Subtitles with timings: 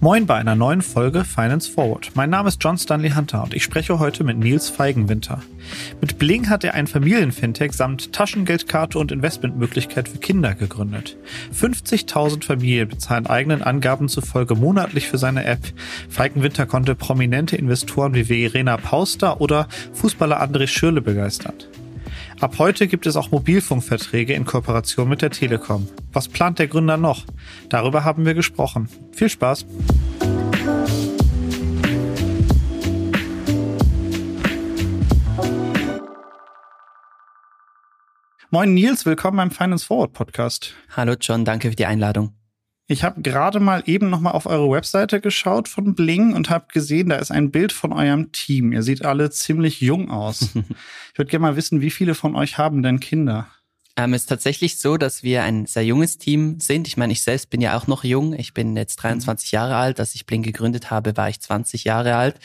[0.00, 2.12] Moin bei einer neuen Folge Finance Forward.
[2.14, 5.42] Mein Name ist John Stanley Hunter und ich spreche heute mit Nils Feigenwinter.
[6.00, 11.18] Mit Bling hat er ein Familienfintech samt Taschengeldkarte und Investmentmöglichkeit für Kinder gegründet.
[11.52, 15.60] 50.000 Familien bezahlen eigenen Angaben zufolge monatlich für seine App.
[16.08, 21.54] Feigenwinter konnte prominente Investoren wie Verena Pauster oder Fußballer André Schürle begeistern.
[22.40, 25.88] Ab heute gibt es auch Mobilfunkverträge in Kooperation mit der Telekom.
[26.12, 27.24] Was plant der Gründer noch?
[27.68, 28.88] Darüber haben wir gesprochen.
[29.12, 29.66] Viel Spaß!
[38.50, 40.74] Moin Nils, willkommen beim Finance Forward Podcast.
[40.96, 42.37] Hallo John, danke für die Einladung.
[42.90, 46.68] Ich habe gerade mal eben noch mal auf eure Webseite geschaut von Bling und habe
[46.72, 48.72] gesehen, da ist ein Bild von eurem Team.
[48.72, 50.40] Ihr seht alle ziemlich jung aus.
[51.12, 53.46] ich würde gerne mal wissen, wie viele von euch haben denn Kinder?
[53.98, 56.88] Ähm, es ist tatsächlich so, dass wir ein sehr junges Team sind.
[56.88, 58.32] Ich meine, ich selbst bin ja auch noch jung.
[58.32, 60.00] Ich bin jetzt 23 Jahre alt.
[60.00, 62.36] Als ich Bling gegründet habe, war ich 20 Jahre alt.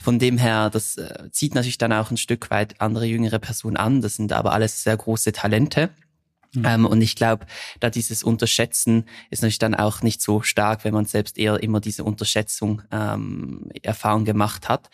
[0.00, 3.76] Von dem her, das äh, zieht natürlich dann auch ein Stück weit andere jüngere Personen
[3.76, 4.00] an.
[4.00, 5.90] Das sind aber alles sehr große Talente.
[6.54, 6.64] Mhm.
[6.64, 7.46] Ähm, und ich glaube,
[7.78, 11.80] da dieses Unterschätzen ist natürlich dann auch nicht so stark, wenn man selbst eher immer
[11.80, 14.90] diese Unterschätzung ähm, Erfahrung gemacht hat.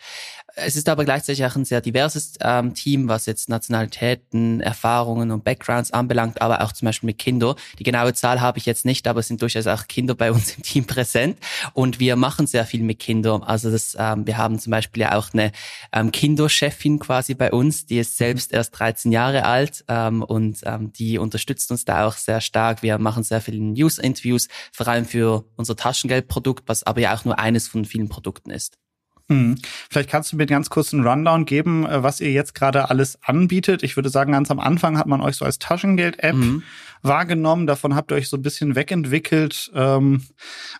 [0.59, 5.43] Es ist aber gleichzeitig auch ein sehr diverses ähm, Team, was jetzt Nationalitäten, Erfahrungen und
[5.43, 7.55] Backgrounds anbelangt, aber auch zum Beispiel mit Kindern.
[7.77, 10.55] Die genaue Zahl habe ich jetzt nicht, aber es sind durchaus auch Kinder bei uns
[10.57, 11.37] im Team präsent
[11.73, 13.43] und wir machen sehr viel mit Kindern.
[13.43, 15.51] Also das, ähm, wir haben zum Beispiel ja auch eine
[15.93, 20.91] ähm, Kinderchefin quasi bei uns, die ist selbst erst 13 Jahre alt ähm, und ähm,
[20.91, 22.81] die unterstützt uns da auch sehr stark.
[22.81, 27.37] Wir machen sehr viele News-Interviews, vor allem für unser Taschengeldprodukt, was aber ja auch nur
[27.37, 28.79] eines von vielen Produkten ist.
[29.29, 29.55] Hm.
[29.89, 33.21] Vielleicht kannst du mir ganz kurz einen Rundown geben, äh, was ihr jetzt gerade alles
[33.23, 33.83] anbietet.
[33.83, 36.63] Ich würde sagen, ganz am Anfang hat man euch so als Taschengeld-App mhm.
[37.01, 37.67] wahrgenommen.
[37.67, 39.69] Davon habt ihr euch so ein bisschen wegentwickelt.
[39.75, 40.23] Ähm,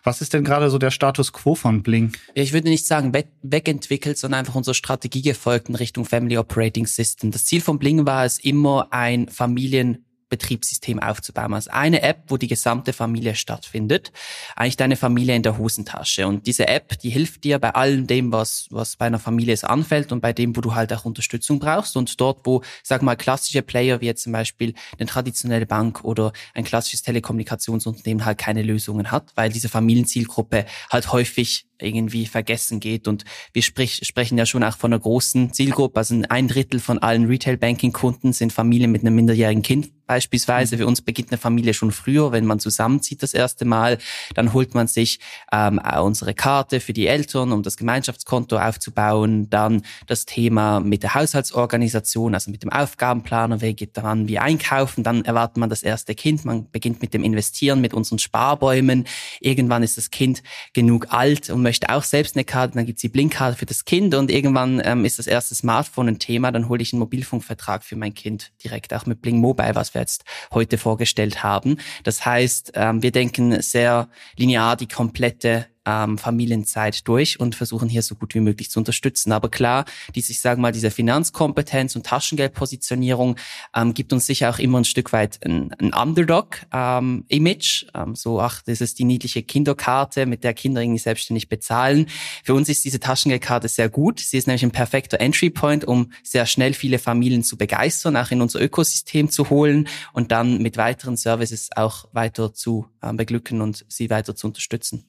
[0.02, 2.12] was ist denn gerade so der Status quo von Bling?
[2.32, 6.86] Ich würde nicht sagen we wegentwickelt, sondern einfach unsere Strategie gefolgt in Richtung Family Operating
[6.86, 7.30] System.
[7.30, 11.54] Das Ziel von Bling war es immer, ein Familien Betriebssystem aufzubauen.
[11.54, 14.12] Also eine App, wo die gesamte Familie stattfindet.
[14.56, 16.26] Eigentlich deine Familie in der Hosentasche.
[16.26, 19.64] Und diese App, die hilft dir bei allem dem, was, was bei einer Familie es
[19.64, 21.96] anfällt und bei dem, wo du halt auch Unterstützung brauchst.
[21.96, 26.32] Und dort, wo, sag mal, klassische Player wie jetzt zum Beispiel eine traditionelle Bank oder
[26.54, 33.08] ein klassisches Telekommunikationsunternehmen halt keine Lösungen hat, weil diese Familienzielgruppe halt häufig irgendwie vergessen geht.
[33.08, 35.98] Und wir sprich, sprechen ja schon auch von einer großen Zielgruppe.
[35.98, 40.74] Also ein Drittel von allen Retail-Banking-Kunden sind Familien mit einem minderjährigen Kind beispielsweise.
[40.74, 40.80] Mhm.
[40.80, 43.98] Für uns beginnt eine Familie schon früher, wenn man zusammenzieht das erste Mal.
[44.34, 45.20] Dann holt man sich
[45.52, 49.48] ähm, unsere Karte für die Eltern, um das Gemeinschaftskonto aufzubauen.
[49.50, 55.04] Dann das Thema mit der Haushaltsorganisation, also mit dem Aufgabenplaner, wer geht daran, wie einkaufen.
[55.04, 56.44] Dann erwartet man das erste Kind.
[56.44, 59.06] Man beginnt mit dem Investieren, mit unseren Sparbäumen.
[59.40, 63.10] Irgendwann ist das Kind genug alt, um möchte auch selbst eine Karte, dann gibt's die
[63.10, 66.80] Blinkkarte für das Kind und irgendwann ähm, ist das erste Smartphone ein Thema, dann hole
[66.80, 70.78] ich einen Mobilfunkvertrag für mein Kind direkt, auch mit Blink Mobile, was wir jetzt heute
[70.78, 71.76] vorgestellt haben.
[72.04, 74.08] Das heißt, ähm, wir denken sehr
[74.38, 79.32] linear die komplette ähm, Familienzeit durch und versuchen hier so gut wie möglich zu unterstützen.
[79.32, 83.36] Aber klar, diese, ich sage mal, diese Finanzkompetenz und Taschengeldpositionierung
[83.74, 87.86] ähm, gibt uns sicher auch immer ein Stück weit ein, ein Underdog-Image.
[87.94, 92.06] Ähm, ähm, so, ach, das ist die niedliche Kinderkarte, mit der Kinder irgendwie selbstständig bezahlen.
[92.44, 94.20] Für uns ist diese Taschengeldkarte sehr gut.
[94.20, 98.30] Sie ist nämlich ein perfekter Entry Point, um sehr schnell viele Familien zu begeistern, auch
[98.30, 103.62] in unser Ökosystem zu holen und dann mit weiteren Services auch weiter zu äh, beglücken
[103.62, 105.06] und sie weiter zu unterstützen.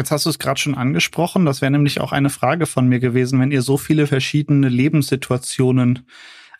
[0.00, 1.44] Jetzt hast du es gerade schon angesprochen.
[1.44, 6.06] Das wäre nämlich auch eine Frage von mir gewesen, wenn ihr so viele verschiedene Lebenssituationen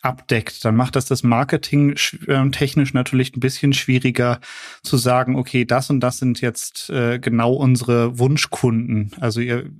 [0.02, 1.96] abdeckt, dann macht das das Marketing
[2.26, 4.40] äh, technisch natürlich ein bisschen schwieriger
[4.82, 9.12] zu sagen, okay, das und das sind jetzt äh, genau unsere Wunschkunden.
[9.20, 9.70] Also ihr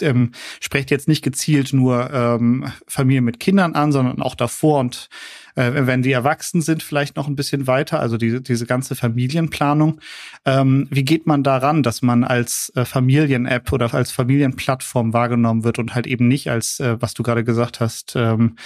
[0.00, 5.08] ähm, sprecht jetzt nicht gezielt nur ähm, Familien mit Kindern an, sondern auch davor und
[5.54, 10.00] äh, wenn die erwachsen sind, vielleicht noch ein bisschen weiter, also diese, diese ganze Familienplanung.
[10.44, 15.78] Ähm, wie geht man daran, dass man als äh, Familien-App oder als Familienplattform wahrgenommen wird
[15.78, 18.56] und halt eben nicht als, äh, was du gerade gesagt hast, ähm,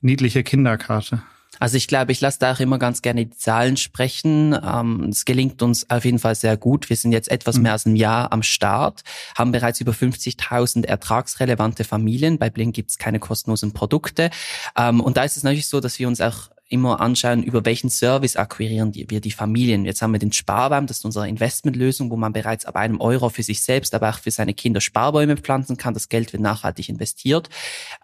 [0.00, 1.22] niedliche Kinderkarte?
[1.60, 4.58] Also ich glaube, ich lasse da auch immer ganz gerne die Zahlen sprechen.
[4.60, 6.88] Ähm, es gelingt uns auf jeden Fall sehr gut.
[6.88, 7.62] Wir sind jetzt etwas mhm.
[7.62, 9.02] mehr als ein Jahr am Start,
[9.36, 12.38] haben bereits über 50.000 ertragsrelevante Familien.
[12.38, 14.30] Bei Blink gibt es keine kostenlosen Produkte.
[14.76, 17.90] Ähm, und da ist es natürlich so, dass wir uns auch immer anschauen, über welchen
[17.90, 19.84] Service akquirieren wir die Familien.
[19.84, 23.28] Jetzt haben wir den Sparbaum, das ist unsere Investmentlösung, wo man bereits ab einem Euro
[23.28, 25.94] für sich selbst, aber auch für seine Kinder Sparbäume pflanzen kann.
[25.94, 27.48] Das Geld wird nachhaltig investiert.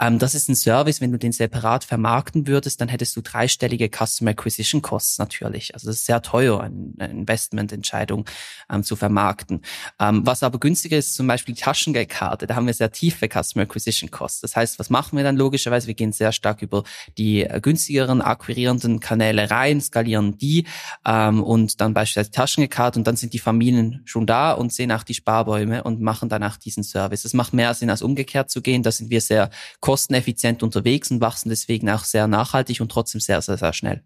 [0.00, 3.88] Ähm, das ist ein Service, wenn du den separat vermarkten würdest, dann hättest du dreistellige
[3.88, 5.72] Customer Acquisition Costs natürlich.
[5.72, 8.24] Also das ist sehr teuer, eine Investmententscheidung
[8.68, 9.62] ähm, zu vermarkten.
[10.00, 12.48] Ähm, was aber günstiger ist, zum Beispiel die Taschengeldkarte.
[12.48, 14.40] Da haben wir sehr tiefe Customer Acquisition Costs.
[14.40, 15.86] Das heißt, was machen wir dann logischerweise?
[15.86, 16.82] Wir gehen sehr stark über
[17.16, 18.20] die äh, günstigeren
[18.56, 20.66] akquirierenden Kanäle rein, skalieren die
[21.06, 25.02] ähm, und dann beispielsweise Taschengekarte und dann sind die Familien schon da und sehen auch
[25.02, 27.24] die Sparbäume und machen danach diesen Service.
[27.24, 28.82] Es macht mehr Sinn, als umgekehrt zu gehen.
[28.82, 29.50] Da sind wir sehr
[29.80, 34.02] kosteneffizient unterwegs und wachsen deswegen auch sehr nachhaltig und trotzdem sehr, sehr, sehr schnell.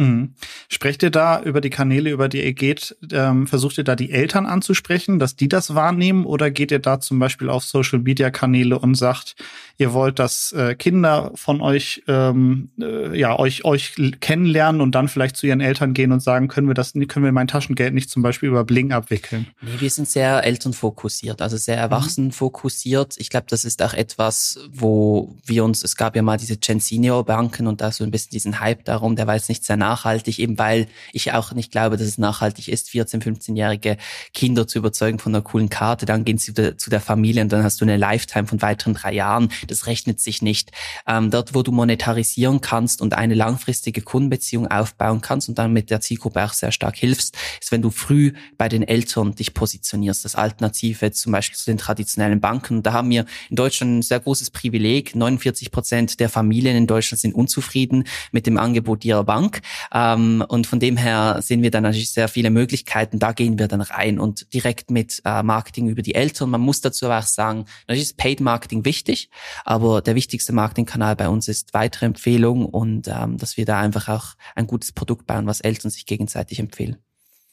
[0.00, 0.32] Mhm.
[0.70, 4.10] Sprecht ihr da über die Kanäle, über die ihr geht, ähm, versucht ihr da die
[4.10, 8.30] Eltern anzusprechen, dass die das wahrnehmen oder geht ihr da zum Beispiel auf Social Media
[8.30, 9.36] Kanäle und sagt,
[9.76, 15.08] ihr wollt, dass äh, Kinder von euch ähm, äh, ja euch euch kennenlernen und dann
[15.08, 18.08] vielleicht zu ihren Eltern gehen und sagen, können wir das, können wir mein Taschengeld nicht
[18.08, 19.48] zum Beispiel über Bling abwickeln?
[19.60, 21.82] Nee, wir sind sehr elternfokussiert, also sehr mhm.
[21.82, 23.16] erwachsenenfokussiert.
[23.18, 26.80] Ich glaube, das ist auch etwas, wo wir uns, es gab ja mal diese Gen
[26.80, 29.76] Senior Banken und da so ein bisschen diesen Hype darum, der war jetzt nicht sehr
[29.90, 33.96] nachhaltig, eben weil ich auch nicht glaube, dass es nachhaltig ist, 14-, 15-jährige
[34.32, 37.64] Kinder zu überzeugen von einer coolen Karte, dann gehen sie zu der Familie und dann
[37.64, 39.50] hast du eine Lifetime von weiteren drei Jahren.
[39.66, 40.70] Das rechnet sich nicht.
[41.06, 45.90] Ähm, dort, wo du monetarisieren kannst und eine langfristige Kundenbeziehung aufbauen kannst und dann mit
[45.90, 50.24] der Zielgruppe auch sehr stark hilfst, ist, wenn du früh bei den Eltern dich positionierst,
[50.24, 52.82] das Alternative zum Beispiel zu den traditionellen Banken.
[52.82, 55.14] Da haben wir in Deutschland ein sehr großes Privileg.
[55.14, 59.62] 49 Prozent der Familien in Deutschland sind unzufrieden mit dem Angebot ihrer Bank.
[59.92, 63.18] Ähm, und von dem her sehen wir dann natürlich sehr viele Möglichkeiten.
[63.18, 66.50] Da gehen wir dann rein und direkt mit äh, Marketing über die Eltern.
[66.50, 69.30] Man muss dazu aber auch sagen, natürlich ist Paid Marketing wichtig,
[69.64, 74.08] aber der wichtigste Marketingkanal bei uns ist weitere Empfehlung und ähm, dass wir da einfach
[74.08, 76.96] auch ein gutes Produkt bauen, was Eltern sich gegenseitig empfehlen.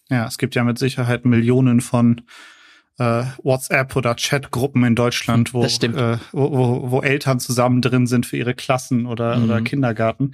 [0.09, 2.21] Ja, es gibt ja mit Sicherheit Millionen von
[2.97, 8.25] äh, WhatsApp oder Chatgruppen in Deutschland, wo, äh, wo, wo, wo Eltern zusammen drin sind
[8.25, 9.43] für ihre Klassen oder, mhm.
[9.43, 10.31] oder Kindergarten.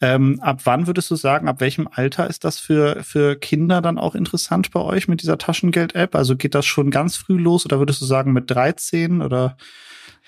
[0.00, 3.98] Ähm, ab wann würdest du sagen, ab welchem Alter ist das für, für Kinder dann
[3.98, 6.14] auch interessant bei euch mit dieser Taschengeld-App?
[6.14, 9.56] Also geht das schon ganz früh los oder würdest du sagen mit 13 oder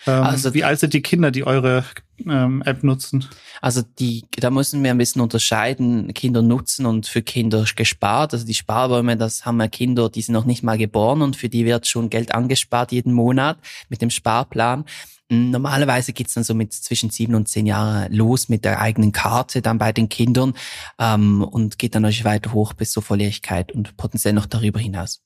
[0.06, 1.84] ähm, also wie alt sind die Kinder, die eure
[2.26, 3.24] ähm, App nutzen?
[3.60, 8.32] Also die, da müssen wir ein bisschen unterscheiden, Kinder nutzen und für Kinder gespart.
[8.32, 11.48] Also die Sparbäume, das haben wir Kinder, die sind noch nicht mal geboren und für
[11.48, 13.58] die wird schon Geld angespart jeden Monat
[13.88, 14.84] mit dem Sparplan.
[15.28, 19.60] Normalerweise geht's dann so mit zwischen sieben und zehn Jahren los mit der eigenen Karte
[19.60, 20.54] dann bei den Kindern
[21.00, 25.25] ähm, und geht dann natürlich weiter hoch bis zur Volljährigkeit und potenziell noch darüber hinaus.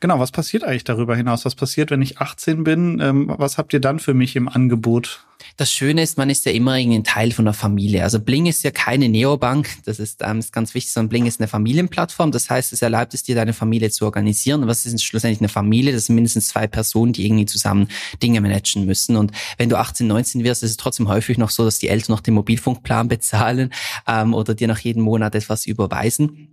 [0.00, 1.44] Genau, was passiert eigentlich darüber hinaus?
[1.44, 3.00] Was passiert, wenn ich 18 bin?
[3.00, 5.24] Ähm, was habt ihr dann für mich im Angebot?
[5.56, 8.04] Das Schöne ist, man ist ja immer irgendwie ein Teil von der Familie.
[8.04, 11.40] Also Bling ist ja keine Neobank, das ist, ähm, ist ganz wichtig, sondern Bling ist
[11.40, 12.32] eine Familienplattform.
[12.32, 14.62] Das heißt, es erlaubt es dir, deine Familie zu organisieren.
[14.62, 15.92] Und was ist schlussendlich eine Familie?
[15.92, 17.88] Das sind mindestens zwei Personen, die irgendwie zusammen
[18.22, 19.16] Dinge managen müssen.
[19.16, 22.12] Und wenn du 18, 19 wirst, ist es trotzdem häufig noch so, dass die Eltern
[22.12, 23.72] noch den Mobilfunkplan bezahlen
[24.06, 26.48] ähm, oder dir nach jedem Monat etwas überweisen.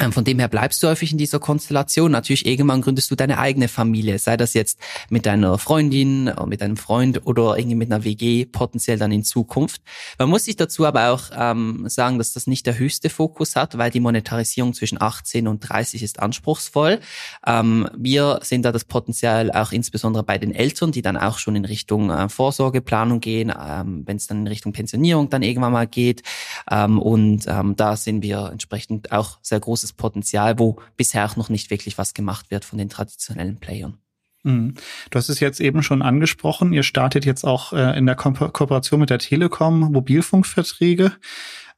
[0.00, 2.10] Ähm, von dem her bleibst du häufig in dieser Konstellation.
[2.10, 6.76] Natürlich irgendwann gründest du deine eigene Familie, sei das jetzt mit deiner Freundin, mit deinem
[6.76, 9.82] Freund oder irgendwie mit einer WG potenziell dann in Zukunft.
[10.18, 13.78] Man muss sich dazu aber auch ähm, sagen, dass das nicht der höchste Fokus hat,
[13.78, 16.98] weil die Monetarisierung zwischen 18 und 30 ist anspruchsvoll.
[17.46, 21.54] Ähm, wir sehen da das Potenzial auch insbesondere bei den Eltern, die dann auch schon
[21.54, 25.86] in Richtung äh, Vorsorgeplanung gehen, ähm, wenn es dann in Richtung Pensionierung dann irgendwann mal
[25.86, 26.24] geht.
[26.68, 31.36] Ähm, und ähm, da sehen wir entsprechend auch sehr groß großes Potenzial, wo bisher auch
[31.36, 33.98] noch nicht wirklich was gemacht wird von den traditionellen Playern.
[34.42, 34.74] Mhm.
[35.10, 36.72] Du hast es jetzt eben schon angesprochen.
[36.72, 41.12] Ihr startet jetzt auch äh, in der Ko Kooperation mit der Telekom Mobilfunkverträge.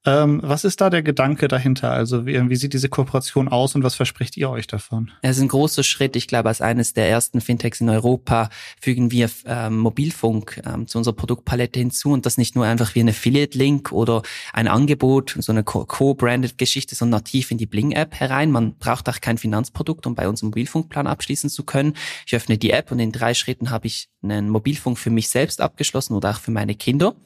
[0.07, 1.91] Ähm, was ist da der Gedanke dahinter?
[1.91, 5.11] Also wie, wie, sieht diese Kooperation aus und was verspricht ihr euch davon?
[5.21, 6.15] Es ist ein großer Schritt.
[6.15, 8.49] Ich glaube, als eines der ersten Fintechs in Europa
[8.81, 13.01] fügen wir ähm, Mobilfunk ähm, zu unserer Produktpalette hinzu und das nicht nur einfach wie
[13.01, 14.23] ein Affiliate-Link oder
[14.53, 18.53] ein Angebot, so eine co-branded Geschichte, sondern nativ in die Bling-App herein.
[18.53, 21.95] Man braucht auch kein Finanzprodukt, um bei uns einen Mobilfunkplan abschließen zu können.
[22.27, 25.61] Ich öffne die App und in drei Schritten habe ich einen Mobilfunk für mich selbst
[25.61, 27.17] abgeschlossen oder auch für meine Kinder.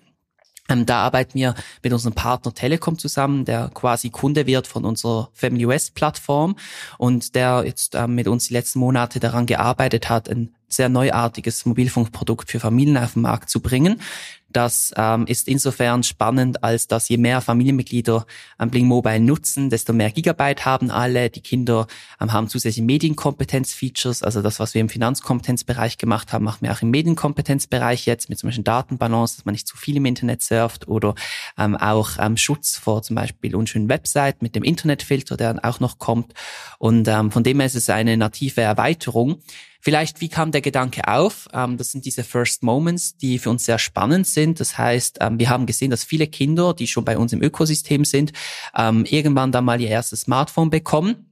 [0.68, 5.30] Ähm, da arbeiten wir mit unserem Partner Telekom zusammen, der quasi Kunde wird von unserer
[5.32, 6.56] Family West Plattform
[6.98, 11.66] und der jetzt ähm, mit uns die letzten Monate daran gearbeitet hat, ein sehr neuartiges
[11.66, 14.00] Mobilfunkprodukt für Familien auf den Markt zu bringen.
[14.52, 18.26] Das ähm, ist insofern spannend, als dass je mehr Familienmitglieder
[18.58, 21.30] ähm, Bling Mobile nutzen, desto mehr Gigabyte haben alle.
[21.30, 21.86] Die Kinder
[22.20, 26.82] ähm, haben zusätzliche Medienkompetenz-Features, also das, was wir im Finanzkompetenzbereich gemacht haben, machen wir auch
[26.82, 30.88] im Medienkompetenzbereich jetzt mit zum Beispiel Datenbalance, dass man nicht zu viel im Internet surft
[30.88, 31.14] oder
[31.56, 35.78] ähm, auch ähm, Schutz vor zum Beispiel unschönen Website mit dem Internetfilter, der dann auch
[35.80, 36.34] noch kommt.
[36.78, 39.40] Und ähm, von dem her ist es eine native Erweiterung.
[39.80, 41.48] Vielleicht, wie kam der Gedanke auf?
[41.52, 44.60] Ähm, das sind diese First Moments, die für uns sehr spannend sind.
[44.60, 48.04] Das heißt, ähm, wir haben gesehen, dass viele Kinder, die schon bei uns im Ökosystem
[48.04, 48.32] sind,
[48.76, 51.29] ähm, irgendwann da mal ihr erstes Smartphone bekommen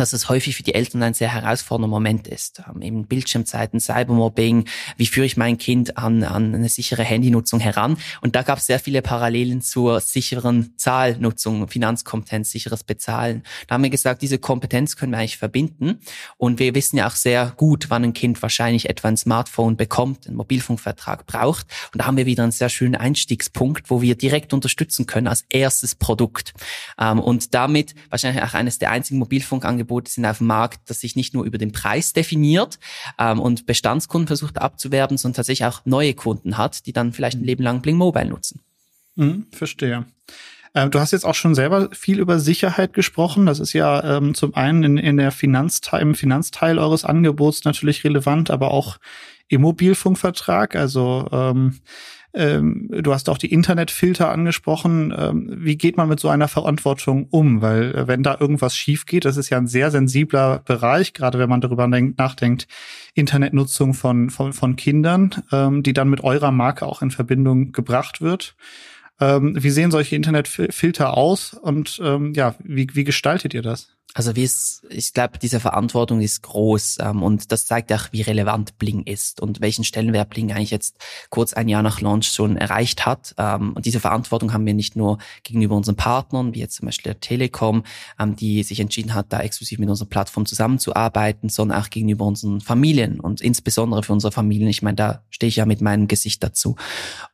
[0.00, 2.62] dass es häufig für die Eltern ein sehr herausfordernder Moment ist.
[2.68, 7.96] Ähm, eben Bildschirmzeiten, Cybermobbing, wie führe ich mein Kind an, an eine sichere Handynutzung heran?
[8.20, 13.42] Und da gab es sehr viele Parallelen zur sicheren Zahlnutzung, Finanzkompetenz, sicheres Bezahlen.
[13.66, 16.00] Da haben wir gesagt, diese Kompetenz können wir eigentlich verbinden.
[16.36, 20.26] Und wir wissen ja auch sehr gut, wann ein Kind wahrscheinlich etwa ein Smartphone bekommt,
[20.26, 21.66] einen Mobilfunkvertrag braucht.
[21.92, 25.44] Und da haben wir wieder einen sehr schönen Einstiegspunkt, wo wir direkt unterstützen können als
[25.48, 26.54] erstes Produkt.
[26.98, 31.00] Ähm, und damit wahrscheinlich auch eines der einzigen Mobilfunkangebote, Angebote sind auf dem Markt, das
[31.00, 32.78] sich nicht nur über den Preis definiert
[33.18, 37.44] ähm, und Bestandskunden versucht abzuwerben, sondern tatsächlich auch neue Kunden hat, die dann vielleicht ein
[37.44, 38.60] Leben lang Bling Mobile nutzen.
[39.14, 40.04] Mhm, verstehe.
[40.74, 43.46] Ähm, du hast jetzt auch schon selber viel über Sicherheit gesprochen.
[43.46, 48.04] Das ist ja ähm, zum einen in, in der Finanzteil, im Finanzteil eures Angebots natürlich
[48.04, 48.98] relevant, aber auch
[49.48, 50.74] im Mobilfunkvertrag.
[50.74, 51.80] Also ähm,
[52.36, 55.12] ähm, du hast auch die Internetfilter angesprochen.
[55.16, 57.62] Ähm, wie geht man mit so einer Verantwortung um?
[57.62, 61.38] Weil äh, wenn da irgendwas schief geht, das ist ja ein sehr sensibler Bereich, gerade
[61.38, 62.68] wenn man darüber nachdenkt,
[63.14, 68.20] Internetnutzung von, von, von Kindern, ähm, die dann mit eurer Marke auch in Verbindung gebracht
[68.20, 68.54] wird.
[69.18, 73.95] Ähm, wie sehen solche Internetfilter aus und ähm, ja, wie, wie gestaltet ihr das?
[74.16, 78.22] Also wie es, ich glaube, diese Verantwortung ist groß ähm, und das zeigt auch, wie
[78.22, 80.96] relevant Bling ist und welchen Stellenwert Bling eigentlich jetzt
[81.28, 83.34] kurz ein Jahr nach Launch schon erreicht hat.
[83.36, 87.12] Ähm, und diese Verantwortung haben wir nicht nur gegenüber unseren Partnern, wie jetzt zum Beispiel
[87.12, 87.84] der Telekom,
[88.18, 92.62] ähm, die sich entschieden hat, da exklusiv mit unserer Plattform zusammenzuarbeiten, sondern auch gegenüber unseren
[92.62, 94.70] Familien und insbesondere für unsere Familien.
[94.70, 96.76] Ich meine, da stehe ich ja mit meinem Gesicht dazu.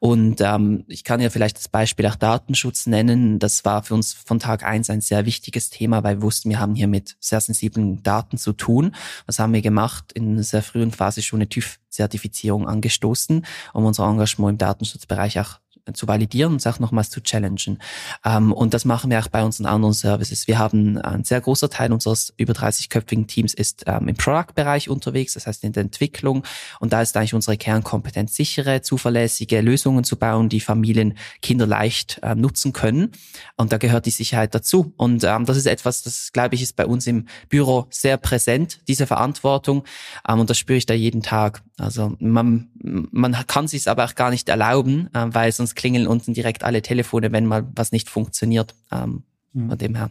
[0.00, 3.38] Und ähm, ich kann ja vielleicht das Beispiel auch Datenschutz nennen.
[3.38, 6.58] Das war für uns von Tag eins ein sehr wichtiges Thema, weil wir wussten, wir
[6.58, 8.94] haben haben hier mit sehr sensiblen Daten zu tun.
[9.26, 10.12] Was haben wir gemacht?
[10.12, 15.60] In einer sehr frühen Phase schon eine TÜV-Zertifizierung angestoßen, um unser Engagement im Datenschutzbereich auch
[15.92, 17.78] zu validieren und auch nochmals zu challengen.
[18.24, 20.46] Ähm, und das machen wir auch bei unseren anderen Services.
[20.46, 25.34] Wir haben ein sehr großer Teil unseres über 30-köpfigen Teams ist ähm, im Product-Bereich unterwegs,
[25.34, 26.44] das heißt in der Entwicklung.
[26.80, 32.20] Und da ist eigentlich unsere Kernkompetenz, sichere, zuverlässige Lösungen zu bauen, die Familien, Kinder leicht
[32.22, 33.10] ähm, nutzen können.
[33.56, 34.92] Und da gehört die Sicherheit dazu.
[34.96, 38.80] Und ähm, das ist etwas, das glaube ich, ist bei uns im Büro sehr präsent,
[38.88, 39.84] diese Verantwortung.
[40.28, 41.62] Ähm, und das spüre ich da jeden Tag.
[41.78, 46.34] Also man, man kann sich aber auch gar nicht erlauben, äh, weil sonst klingeln unten
[46.34, 48.74] direkt alle Telefone, wenn mal was nicht funktioniert.
[48.90, 49.68] Ähm, mhm.
[49.68, 50.10] Von dem her.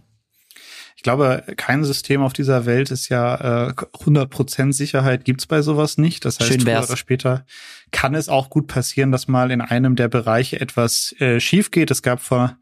[1.01, 5.97] Ich glaube, kein System auf dieser Welt ist ja äh, 100% Sicherheit gibt's bei sowas
[5.97, 6.25] nicht.
[6.25, 7.45] Das heißt, früher oder später
[7.89, 11.89] kann es auch gut passieren, dass mal in einem der Bereiche etwas äh, schief geht.
[11.89, 12.55] Es gab vor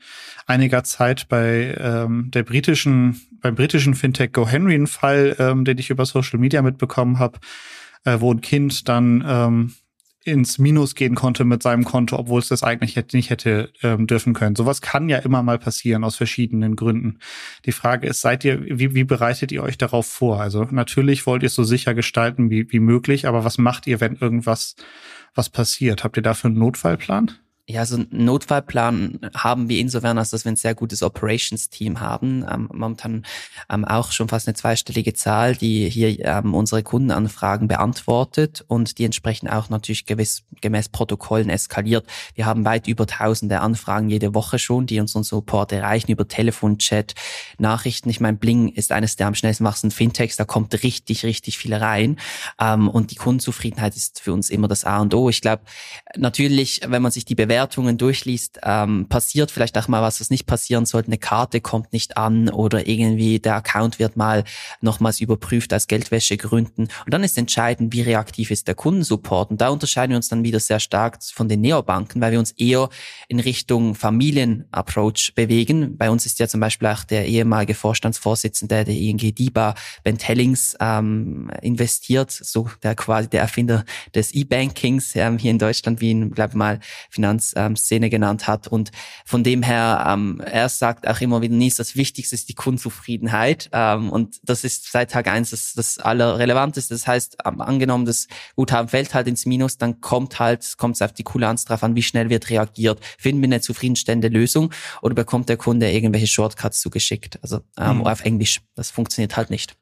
[0.47, 5.89] einiger Zeit bei ähm, der britischen, beim britischen Fintech GoHenry einen Fall, ähm, den ich
[5.89, 7.39] über Social Media mitbekommen habe,
[8.05, 9.73] äh, wo ein Kind dann ähm,
[10.25, 14.05] ins Minus gehen konnte mit seinem Konto, obwohl es das eigentlich hätte, nicht hätte ähm,
[14.05, 14.55] dürfen können.
[14.55, 17.19] Sowas kann ja immer mal passieren aus verschiedenen Gründen.
[17.65, 20.41] Die Frage ist, seid ihr, wie, wie bereitet ihr euch darauf vor?
[20.41, 24.01] Also natürlich wollt ihr es so sicher gestalten wie, wie möglich, aber was macht ihr,
[24.01, 24.75] wenn irgendwas
[25.35, 26.03] was passiert?
[26.03, 27.31] Habt ihr dafür einen Notfallplan?
[27.71, 32.43] Ja, so einen Notfallplan haben wir insofern, als dass wir ein sehr gutes Operations-Team haben.
[32.51, 33.27] Ähm, momentan
[33.69, 39.05] ähm, auch schon fast eine zweistellige Zahl, die hier ähm, unsere Kundenanfragen beantwortet und die
[39.05, 42.07] entsprechend auch natürlich gewiss, gemäß Protokollen eskaliert.
[42.33, 46.27] Wir haben weit über tausende Anfragen jede Woche schon, die uns unseren Support erreichen über
[46.27, 47.13] Telefon, Chat,
[47.59, 48.09] Nachrichten.
[48.09, 51.75] Ich meine, Bling ist eines der am schnellsten wachsenden Fintechs, da kommt richtig, richtig viel
[51.75, 52.17] rein.
[52.59, 55.29] Ähm, und die Kundenzufriedenheit ist für uns immer das A und O.
[55.29, 55.61] Ich glaube,
[56.17, 60.29] natürlich, wenn man sich die Bewertung Bewertungen durchliest, ähm, passiert vielleicht auch mal was, was
[60.29, 61.07] nicht passieren sollte.
[61.07, 64.45] Eine Karte kommt nicht an oder irgendwie der Account wird mal
[64.79, 66.87] nochmals überprüft als Geldwäschegründen.
[67.05, 69.51] Und dann ist entscheidend, wie reaktiv ist der Kundensupport.
[69.51, 72.51] Und da unterscheiden wir uns dann wieder sehr stark von den Neobanken, weil wir uns
[72.51, 72.87] eher
[73.27, 75.97] in Richtung Familienapproach bewegen.
[75.97, 79.75] Bei uns ist ja zum Beispiel auch der ehemalige Vorstandsvorsitzende der ING DIBA,
[80.05, 83.83] Ben Tellings, ähm, investiert, so der quasi der Erfinder
[84.15, 88.67] des E-Bankings ähm, hier in Deutschland, wie ihn, glaube mal, Finanz Szene genannt hat.
[88.67, 88.91] Und
[89.25, 93.69] von dem her, ähm, er sagt auch immer wieder, nie das Wichtigste ist die Kundenzufriedenheit.
[93.71, 96.93] Ähm, und das ist seit Tag eins das, das Allerrelevanteste.
[96.93, 101.01] Das heißt, ähm, angenommen, das Guthaben fällt halt ins Minus, dann kommt halt, kommt es
[101.01, 102.99] auf die Kulanz drauf an, wie schnell wird reagiert.
[103.17, 107.39] Finden wir eine zufriedenstellende Lösung oder bekommt der Kunde irgendwelche Shortcuts zugeschickt?
[107.41, 108.07] Also ähm, mhm.
[108.07, 108.61] auf Englisch.
[108.75, 109.75] Das funktioniert halt nicht.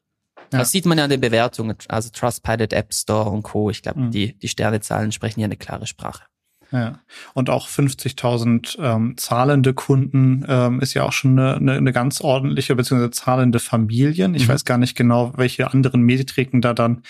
[0.53, 0.59] Ja.
[0.59, 3.69] Das sieht man ja an den Bewertungen, also Trustpilot, App Store und Co.
[3.69, 4.11] Ich glaube, mhm.
[4.11, 6.23] die, die Sternezahlen sprechen ja eine klare Sprache.
[6.71, 6.99] Ja,
[7.33, 12.19] und auch 50.000 ähm, zahlende Kunden ähm, ist ja auch schon eine, eine, eine ganz
[12.19, 14.35] ordentliche, beziehungsweise zahlende Familien.
[14.35, 14.53] Ich mhm.
[14.53, 17.03] weiß gar nicht genau, welche anderen Metriken da dann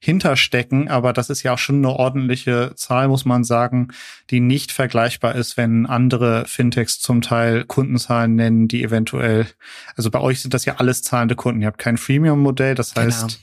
[0.00, 3.88] hinterstecken, aber das ist ja auch schon eine ordentliche Zahl, muss man sagen,
[4.30, 9.46] die nicht vergleichbar ist, wenn andere Fintechs zum Teil Kundenzahlen nennen, die eventuell,
[9.94, 11.60] also bei euch sind das ja alles zahlende Kunden.
[11.60, 13.34] Ihr habt kein Freemium-Modell, das heißt, genau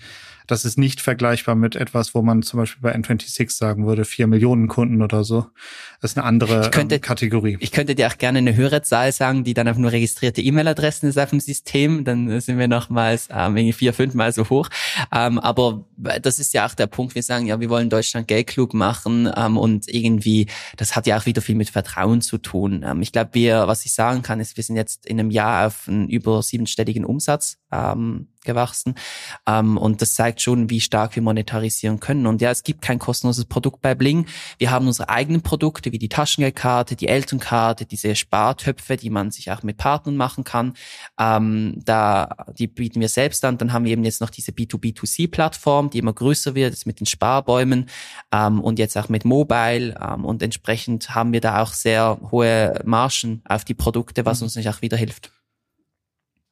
[0.49, 4.25] das ist nicht vergleichbar mit etwas, wo man zum Beispiel bei N26 sagen würde, vier
[4.25, 5.45] Millionen Kunden oder so.
[6.01, 7.57] Das ist eine andere könnte, ähm, Kategorie.
[7.59, 11.07] Ich könnte dir auch gerne eine höhere Zahl sagen, die dann einfach nur registrierte E-Mail-Adressen
[11.07, 12.03] ist auf dem System.
[12.03, 14.69] Dann sind wir nochmals ähm, irgendwie vier, fünfmal so hoch.
[15.13, 17.13] Ähm, aber das ist ja auch der Punkt.
[17.13, 21.19] Wir sagen ja, wir wollen Deutschland Geld klug machen ähm, und irgendwie, das hat ja
[21.19, 22.83] auch wieder viel mit Vertrauen zu tun.
[22.83, 25.67] Ähm, ich glaube, wir, was ich sagen kann, ist, wir sind jetzt in einem Jahr
[25.67, 28.95] auf einen über siebenstelligen Umsatz ähm, gewachsen.
[29.47, 32.25] Ähm, und das zeigt schon, wie stark wir monetarisieren können.
[32.25, 34.25] Und ja, es gibt kein kostenloses Produkt bei Bling.
[34.57, 39.51] Wir haben unsere eigenen Produkte, wie die Taschengeldkarte, die Elternkarte, diese Spartöpfe, die man sich
[39.51, 40.73] auch mit Partnern machen kann.
[41.19, 43.57] Ähm, da, die bieten wir selbst an.
[43.57, 47.05] Dann haben wir eben jetzt noch diese B2B2C-Plattform, die immer größer wird, jetzt mit den
[47.05, 47.89] Sparbäumen
[48.31, 49.95] ähm, und jetzt auch mit Mobile.
[50.01, 54.45] Ähm, und entsprechend haben wir da auch sehr hohe Margen auf die Produkte, was mhm.
[54.45, 55.38] uns nicht auch wieder hilft.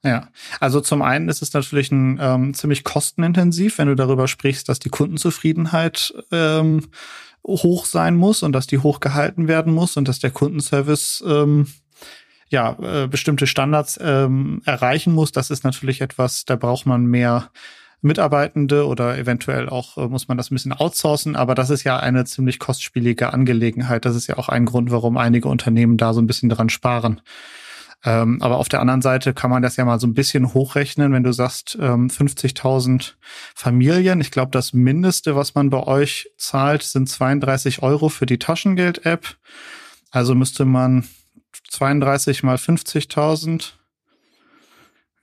[0.04, 4.70] Ja, also zum einen ist es natürlich ein, ähm, ziemlich kostenintensiv, wenn du darüber sprichst,
[4.70, 6.88] dass die Kundenzufriedenheit ähm,
[7.44, 11.68] hoch sein muss und dass die hoch gehalten werden muss und dass der Kundenservice ähm,
[12.50, 15.32] ja äh, bestimmte Standards ähm, erreichen muss.
[15.32, 17.50] Das ist natürlich etwas, da braucht man mehr
[18.02, 21.98] Mitarbeitende oder eventuell auch äh, muss man das ein bisschen outsourcen, aber das ist ja
[21.98, 24.06] eine ziemlich kostspielige Angelegenheit.
[24.06, 27.22] Das ist ja auch ein Grund, warum einige Unternehmen da so ein bisschen dran sparen.
[28.06, 31.12] Ähm, aber auf der anderen Seite kann man das ja mal so ein bisschen hochrechnen,
[31.14, 33.14] wenn du sagst ähm, 50.000
[33.56, 34.22] Familien.
[34.22, 39.38] Ich glaube, das Mindeste, was man bei euch zahlt, sind 32 Euro für die Taschengeld-App.
[40.12, 41.08] Also müsste man
[41.70, 43.74] 32 mal 50.000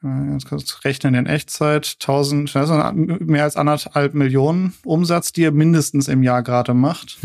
[0.04, 1.96] Ganz kurz rechnen in Echtzeit.
[1.98, 7.18] 1000, also mehr als anderthalb Millionen Umsatz, die ihr mindestens im Jahr gerade macht.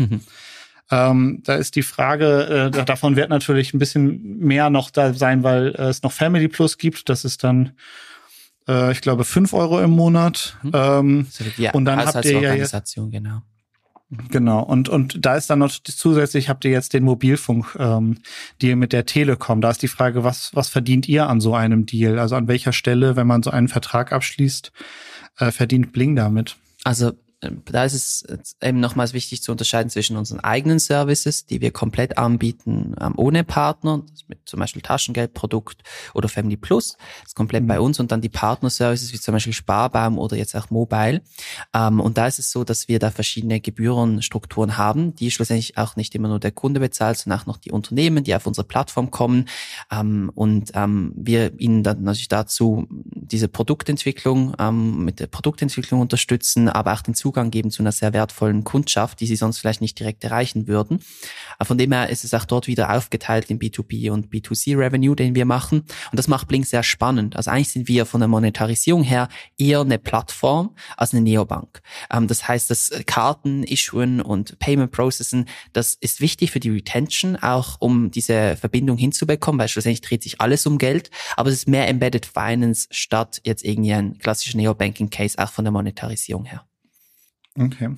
[0.90, 5.42] Ähm, da ist die Frage, äh, davon wird natürlich ein bisschen mehr noch da sein,
[5.42, 7.08] weil äh, es noch Family Plus gibt.
[7.08, 7.72] Das ist dann,
[8.68, 10.56] äh, ich glaube, fünf Euro im Monat.
[10.62, 10.70] Mhm.
[10.74, 12.54] Ähm, ja, und dann habt ihr ja
[13.10, 13.42] genau.
[14.28, 18.18] Genau, und, und da ist dann noch zusätzlich habt ihr jetzt den Mobilfunk, ähm,
[18.60, 19.60] Deal mit der Telekom.
[19.60, 22.18] Da ist die Frage, was, was verdient ihr an so einem Deal?
[22.18, 24.72] Also an welcher Stelle, wenn man so einen Vertrag abschließt,
[25.38, 26.56] äh, verdient Bling damit?
[26.82, 28.24] Also da ist es
[28.62, 33.44] eben nochmals wichtig zu unterscheiden zwischen unseren eigenen Services, die wir komplett anbieten ähm, ohne
[33.44, 37.68] Partner, mit zum Beispiel Taschengeldprodukt oder Family Plus, das ist komplett mhm.
[37.68, 41.22] bei uns und dann die Partner-Services wie zum Beispiel Sparbaum oder jetzt auch Mobile.
[41.74, 45.96] Ähm, und da ist es so, dass wir da verschiedene Gebührenstrukturen haben, die schlussendlich auch
[45.96, 49.10] nicht immer nur der Kunde bezahlt, sondern auch noch die Unternehmen, die auf unsere Plattform
[49.10, 49.48] kommen
[49.90, 56.68] ähm, und ähm, wir ihnen dann natürlich dazu diese Produktentwicklung ähm, mit der Produktentwicklung unterstützen,
[56.68, 59.80] aber auch den Zugang Zugang geben zu einer sehr wertvollen Kundschaft, die sie sonst vielleicht
[59.80, 60.98] nicht direkt erreichen würden.
[61.62, 65.36] Von dem her ist es auch dort wieder aufgeteilt in B2B und B2C Revenue, den
[65.36, 65.82] wir machen.
[66.10, 67.36] Und das macht Blink sehr spannend.
[67.36, 71.82] Also eigentlich sind wir von der Monetarisierung her eher eine Plattform als eine Neobank.
[72.12, 77.36] Ähm, das heißt, das Karten, Issuen und Payment Processen, das ist wichtig für die Retention,
[77.36, 81.12] auch um diese Verbindung hinzubekommen, weil schlussendlich dreht sich alles um Geld.
[81.36, 85.64] Aber es ist mehr Embedded Finance statt jetzt irgendwie ein klassischer Neobanking Case, auch von
[85.64, 86.64] der Monetarisierung her.
[87.60, 87.90] Okay.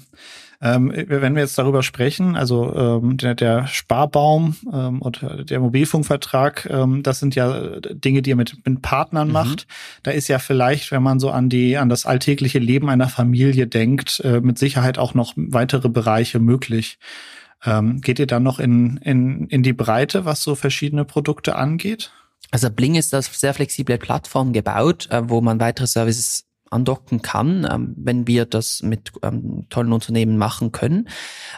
[0.61, 5.20] Ähm, wenn wir jetzt darüber sprechen, also ähm, der, der Sparbaum ähm, und
[5.51, 9.33] der Mobilfunkvertrag, ähm, das sind ja Dinge, die ihr mit, mit Partnern mhm.
[9.33, 9.66] macht.
[10.05, 13.66] Da ist ja vielleicht, wenn man so an die an das alltägliche Leben einer Familie
[13.66, 16.98] denkt, äh, mit Sicherheit auch noch weitere Bereiche möglich.
[17.64, 22.12] Ähm, geht ihr dann noch in, in, in die Breite, was so verschiedene Produkte angeht?
[22.53, 27.66] Also Bling ist das sehr flexible Plattform gebaut, äh, wo man weitere Services andocken kann,
[27.70, 31.08] ähm, wenn wir das mit ähm, tollen Unternehmen machen können.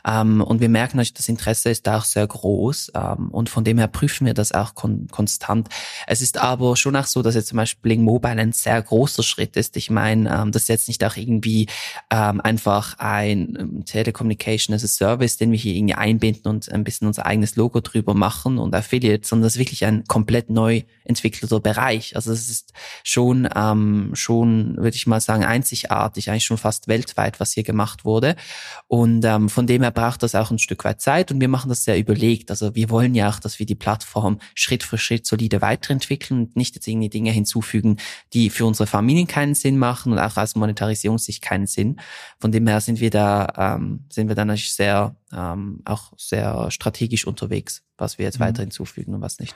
[0.07, 3.79] Ähm, und wir merken natürlich, das Interesse ist auch sehr groß ähm, und von dem
[3.79, 5.69] her prüfen wir das auch kon konstant.
[6.07, 9.23] Es ist aber schon auch so, dass jetzt zum Beispiel Bling Mobile ein sehr großer
[9.23, 9.77] Schritt ist.
[9.77, 11.67] Ich meine, ähm, das ist jetzt nicht auch irgendwie
[12.11, 16.85] ähm, einfach ein ähm, Telecommunication as a Service, den wir hier irgendwie einbinden und ein
[16.85, 20.83] bisschen unser eigenes Logo drüber machen und Affiliate, sondern das ist wirklich ein komplett neu
[21.05, 22.17] entwickelter Bereich.
[22.17, 22.73] Also es ist
[23.03, 28.05] schon, ähm, schon, würde ich mal sagen, einzigartig, eigentlich schon fast weltweit, was hier gemacht
[28.05, 28.37] wurde.
[28.89, 31.69] Und ähm, von dem her braucht das auch ein Stück weit Zeit und wir machen
[31.69, 32.51] das sehr überlegt.
[32.51, 36.57] Also wir wollen ja auch, dass wir die Plattform Schritt für Schritt solide weiterentwickeln und
[36.57, 37.99] nicht jetzt irgendwie Dinge hinzufügen,
[38.33, 42.01] die für unsere Familien keinen Sinn machen und auch aus Monetarisierungssicht keinen Sinn.
[42.39, 46.71] Von dem her sind wir da, ähm, sind wir dann natürlich sehr, ähm, auch sehr
[46.71, 48.45] strategisch unterwegs, was wir jetzt mhm.
[48.45, 49.55] weiter hinzufügen und was nicht.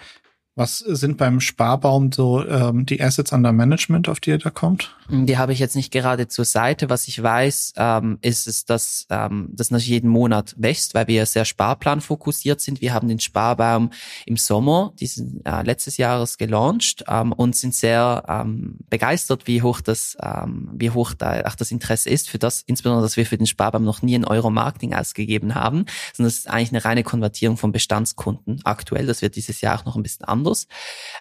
[0.59, 4.93] Was sind beim Sparbaum so ähm, die Assets under Management, auf die ihr da kommt?
[5.09, 6.91] Die habe ich jetzt nicht gerade zur Seite.
[6.91, 11.27] Was ich weiß, ähm, ist es, dass ähm, das natürlich jeden Monat wächst, weil wir
[11.27, 12.81] sehr sparplanfokussiert sind.
[12.81, 13.91] Wir haben den Sparbaum
[14.27, 19.81] im Sommer diesen äh, letztes Jahres gelauncht ähm, und sind sehr ähm, begeistert, wie hoch
[19.81, 23.39] das, ähm, wie hoch da auch das Interesse ist für das, insbesondere, dass wir für
[23.39, 27.05] den Sparbaum noch nie ein Euro Marketing ausgegeben haben, sondern es ist eigentlich eine reine
[27.05, 29.07] Konvertierung von Bestandskunden aktuell.
[29.07, 30.67] Das wird dieses Jahr auch noch ein bisschen anders anders.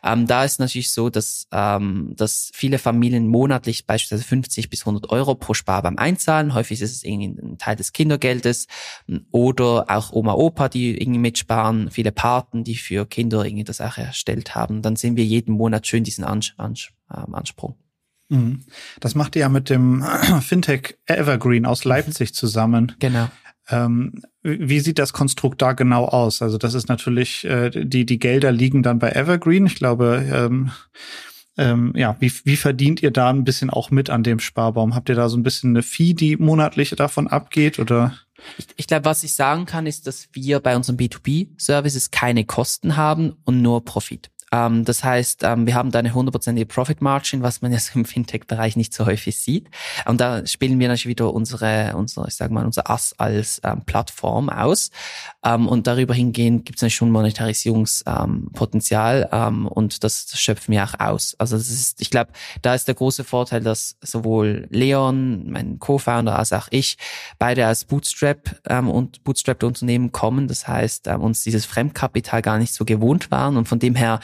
[0.04, 5.10] Ähm, da ist natürlich so, dass, ähm, dass viele Familien monatlich beispielsweise 50 bis 100
[5.10, 6.54] Euro pro Sparbaum einzahlen.
[6.54, 8.68] Häufig ist es irgendwie ein Teil des Kindergeldes
[9.32, 13.98] oder auch Oma, Opa, die irgendwie mitsparen, viele Paten, die für Kinder irgendwie das auch
[13.98, 14.82] erstellt haben.
[14.82, 17.76] Dann sehen wir jeden Monat schön diesen Ans Ans ähm, Ansprung.
[18.30, 18.66] Mhm.
[19.00, 20.04] Das macht ihr ja mit dem
[20.42, 22.94] Fintech Evergreen aus Leipzig zusammen.
[23.00, 23.30] Genau.
[23.70, 26.42] Ähm, wie sieht das Konstrukt da genau aus?
[26.42, 29.66] Also das ist natürlich, äh, die, die Gelder liegen dann bei Evergreen.
[29.66, 30.72] Ich glaube, ähm,
[31.58, 34.96] ähm, ja, wie, wie verdient ihr da ein bisschen auch mit an dem Sparbaum?
[34.96, 38.14] Habt ihr da so ein bisschen eine Fee, die monatlich davon abgeht oder?
[38.58, 42.96] Ich, ich glaube, was ich sagen kann, ist, dass wir bei unseren B2B-Services keine Kosten
[42.96, 44.30] haben und nur Profit.
[44.52, 48.06] Ähm, das heißt, ähm, wir haben da eine hundertprozentige Profit Margin, was man so im
[48.06, 49.70] Fintech-Bereich nicht so häufig sieht.
[50.06, 53.82] Und da spielen wir natürlich wieder unsere, unsere ich sag mal, unser Ass als ähm,
[53.86, 54.92] Plattform aus.
[55.44, 60.84] Ähm, und darüber hingehend gibt es natürlich schon Monetarisierungspotenzial ähm, und das, das schöpfen wir
[60.84, 61.36] auch aus.
[61.38, 62.32] Also das ist, ich glaube,
[62.62, 66.98] da ist der große Vorteil, dass sowohl Leon, mein Co-Founder, als auch ich
[67.40, 70.48] beide als Bootstrap ähm, und Bootstrap Unternehmen kommen.
[70.48, 74.20] Das heißt, ähm, uns dieses Fremdkapital gar nicht so gewohnt waren und von dem her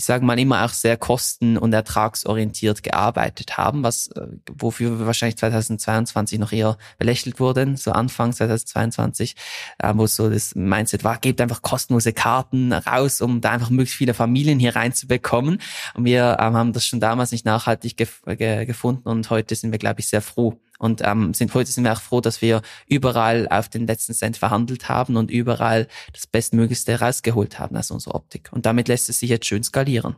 [0.00, 5.04] ich sage mal, immer auch sehr kosten- und ertragsorientiert gearbeitet haben, was äh, wofür wir
[5.04, 9.36] wahrscheinlich 2022 noch eher belächelt wurden, so Anfang 2022,
[9.78, 13.98] äh, wo so das Mindset war, gebt einfach kostenlose Karten raus, um da einfach möglichst
[13.98, 15.60] viele Familien hier reinzubekommen.
[15.92, 19.70] Und wir ähm, haben das schon damals nicht nachhaltig gef ge gefunden und heute sind
[19.70, 22.62] wir, glaube ich, sehr froh, und ähm, sind, heute sind wir auch froh, dass wir
[22.86, 28.14] überall auf den letzten Cent verhandelt haben und überall das Bestmöglichste rausgeholt haben aus unserer
[28.14, 28.48] Optik.
[28.50, 30.16] Und damit lässt es sich jetzt schön skalieren.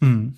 [0.00, 0.34] Hm.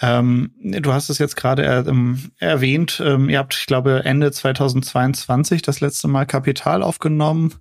[0.00, 3.02] Ähm, du hast es jetzt gerade ähm, erwähnt.
[3.04, 7.54] Ähm, ihr habt, ich glaube, Ende 2022 das letzte Mal Kapital aufgenommen.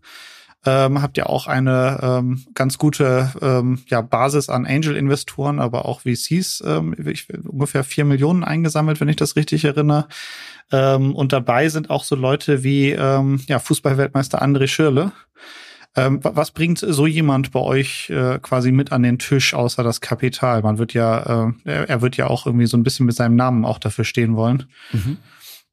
[0.63, 6.01] Ähm, habt ihr auch eine ähm, ganz gute ähm, ja, Basis an Angel-Investoren, aber auch
[6.01, 10.07] VCs, ähm, ich, ungefähr vier Millionen eingesammelt, wenn ich das richtig erinnere.
[10.71, 15.11] Ähm, und dabei sind auch so Leute wie ähm, ja, Fußballweltmeister André Schirle.
[15.95, 19.99] Ähm, was bringt so jemand bei euch äh, quasi mit an den Tisch, außer das
[19.99, 20.61] Kapital?
[20.61, 23.65] Man wird ja, äh, er, wird ja auch irgendwie so ein bisschen mit seinem Namen
[23.65, 24.67] auch dafür stehen wollen.
[24.93, 25.17] Mhm.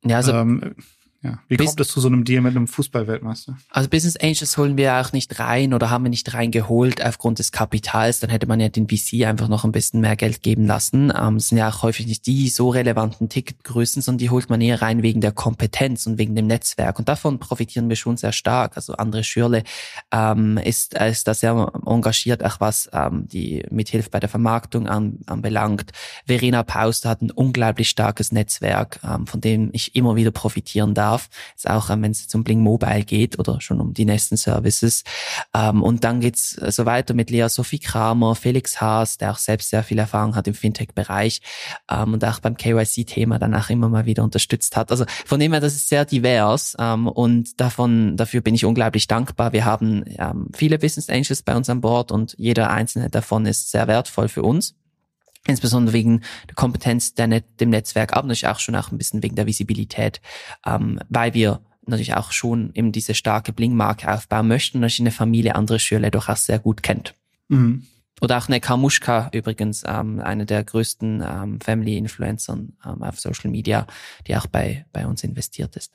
[0.04, 0.74] Ja, also ähm,
[1.20, 1.40] ja.
[1.48, 3.58] Wie kommt es zu so einem Deal mit einem Fußballweltmeister?
[3.70, 7.50] Also Business Angels holen wir auch nicht rein oder haben wir nicht reingeholt aufgrund des
[7.50, 8.20] Kapitals.
[8.20, 11.12] Dann hätte man ja den VC einfach noch ein bisschen mehr Geld geben lassen.
[11.16, 14.80] Ähm, sind ja auch häufig nicht die so relevanten Ticketgrößen, sondern die holt man eher
[14.80, 17.00] rein wegen der Kompetenz und wegen dem Netzwerk.
[17.00, 18.76] Und davon profitieren wir schon sehr stark.
[18.76, 19.64] Also André Schürle
[20.12, 25.18] ähm, ist, ist da sehr engagiert, auch was ähm, die Mithilfe bei der Vermarktung an,
[25.26, 25.90] anbelangt.
[26.26, 31.07] Verena Pauster hat ein unglaublich starkes Netzwerk, ähm, von dem ich immer wieder profitieren darf
[31.08, 31.28] darf.
[31.56, 35.04] Ist auch, ähm, wenn es zum Bling Mobile geht oder schon um die nächsten Services.
[35.54, 39.38] Ähm, und dann geht's äh, so weiter mit Lea Sophie Kramer, Felix Haas, der auch
[39.38, 41.40] selbst sehr viel Erfahrung hat im Fintech-Bereich
[41.90, 44.90] ähm, und auch beim KYC-Thema danach immer mal wieder unterstützt hat.
[44.90, 49.52] Also von dem her, das ist sehr divers und davon, dafür bin ich unglaublich dankbar.
[49.52, 50.04] Wir haben
[50.54, 54.42] viele Business Angels bei uns an Bord und jeder einzelne davon ist sehr wertvoll für
[54.42, 54.77] uns
[55.48, 59.22] insbesondere wegen der Kompetenz der Net dem Netzwerk, aber natürlich auch schon auch ein bisschen
[59.22, 60.20] wegen der Visibilität,
[60.64, 65.10] ähm, weil wir natürlich auch schon eben diese starke Bling-Marke aufbauen möchten und natürlich eine
[65.10, 67.14] Familie andere Schüler doch auch sehr gut kennt.
[67.48, 67.86] Mhm.
[68.20, 73.86] Oder auch eine Kamushka übrigens, ähm, eine der größten ähm, Family-Influencern ähm, auf Social Media,
[74.26, 75.92] die auch bei, bei uns investiert ist.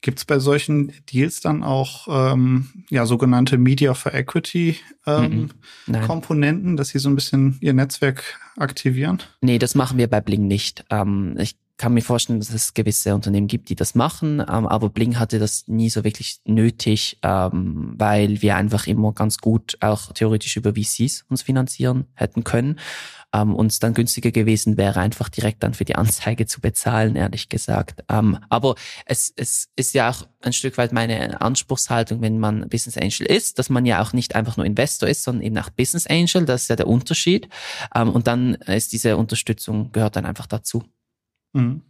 [0.00, 5.50] Gibt es bei solchen Deals dann auch ähm, ja sogenannte Media for Equity ähm,
[5.86, 6.00] mhm.
[6.02, 9.22] Komponenten, dass sie so ein bisschen ihr Netzwerk aktivieren?
[9.40, 10.84] Nee, das machen wir bei Bling nicht.
[10.90, 14.88] Ähm, ich kann mir vorstellen, dass es gewisse Unternehmen gibt, die das machen, ähm, aber
[14.88, 20.12] Bling hatte das nie so wirklich nötig, ähm, weil wir einfach immer ganz gut auch
[20.12, 22.78] theoretisch über VCs uns finanzieren hätten können.
[23.36, 27.48] Ähm, uns dann günstiger gewesen wäre, einfach direkt dann für die Anzeige zu bezahlen, ehrlich
[27.48, 28.02] gesagt.
[28.08, 32.96] Ähm, aber es, es ist ja auch ein Stück weit meine Anspruchshaltung, wenn man Business
[32.96, 36.06] Angel ist, dass man ja auch nicht einfach nur Investor ist, sondern eben auch Business
[36.06, 37.48] Angel, das ist ja der Unterschied.
[37.94, 40.84] Ähm, und dann ist diese Unterstützung, gehört dann einfach dazu.
[41.52, 41.82] Mhm.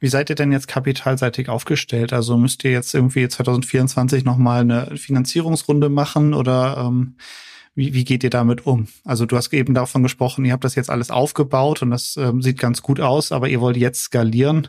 [0.00, 2.12] Wie seid ihr denn jetzt kapitalseitig aufgestellt?
[2.12, 7.16] Also müsst ihr jetzt irgendwie 2024 nochmal eine Finanzierungsrunde machen oder ähm,
[7.74, 8.88] wie, wie geht ihr damit um?
[9.04, 12.42] Also du hast eben davon gesprochen, ihr habt das jetzt alles aufgebaut und das ähm,
[12.42, 14.68] sieht ganz gut aus, aber ihr wollt jetzt skalieren.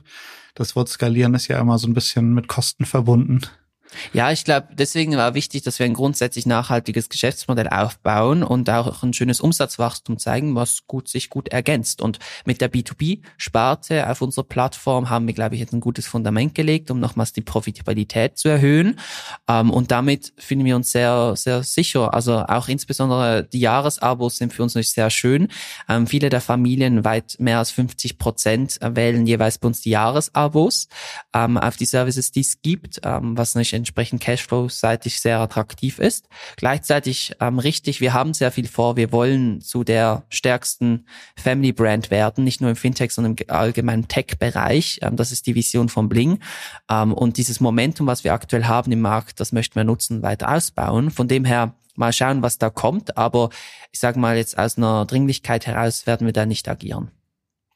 [0.56, 3.42] Das Wort skalieren ist ja immer so ein bisschen mit Kosten verbunden.
[4.14, 9.04] Ja, ich glaube, deswegen war wichtig, dass wir ein grundsätzlich nachhaltiges Geschäftsmodell aufbauen und auch
[9.04, 12.02] ein schönes Umsatzwachstum zeigen, was gut sich gut ergänzt.
[12.02, 16.56] Und mit der B2B-Sparte auf unserer Plattform haben wir, glaube ich, jetzt ein gutes Fundament
[16.56, 19.00] gelegt, um nochmals die Profitabilität zu erhöhen.
[19.48, 22.14] Ähm, und damit fühlen wir uns sehr, sehr sicher.
[22.14, 25.48] Also auch insbesondere die Jahresabos sind für uns natürlich sehr schön.
[25.90, 30.88] Ähm, viele der Familien, weit mehr als 50 Prozent, wählen jeweils bei uns die Jahresabos
[31.34, 36.30] ähm, auf die Services, die es gibt, was natürlich entsprechend Cashflow-seitig sehr attraktiv ist.
[36.56, 38.96] Gleichzeitig ähm, richtig, wir haben sehr viel vor.
[38.96, 44.08] Wir wollen zu der stärksten Family Brand werden, nicht nur im Fintech, sondern im allgemeinen
[44.08, 45.00] Tech-Bereich.
[45.02, 46.40] Ähm, das ist die Vision von Bling.
[46.90, 50.50] Ähm, und dieses Momentum, was wir aktuell haben im Markt, das möchten wir nutzen, weiter
[50.50, 51.12] ausbauen.
[51.12, 53.18] Von dem her mal schauen, was da kommt.
[53.18, 53.50] Aber
[53.92, 57.12] ich sage mal jetzt aus einer Dringlichkeit heraus werden wir da nicht agieren.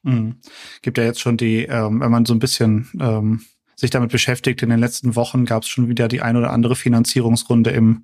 [0.02, 0.36] Mhm.
[0.82, 3.42] Gibt ja jetzt schon die, ähm, wenn man so ein bisschen ähm,
[3.78, 4.62] sich damit beschäftigt.
[4.62, 8.02] In den letzten Wochen gab es schon wieder die ein oder andere Finanzierungsrunde im